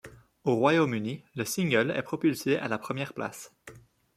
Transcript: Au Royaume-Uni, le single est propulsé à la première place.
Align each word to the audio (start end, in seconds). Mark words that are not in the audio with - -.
Au 0.45 0.55
Royaume-Uni, 0.55 1.21
le 1.35 1.45
single 1.45 1.93
est 1.95 2.01
propulsé 2.01 2.55
à 2.57 2.67
la 2.67 2.79
première 2.79 3.13
place. 3.13 3.53